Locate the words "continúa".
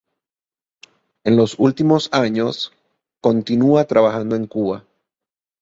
3.21-3.85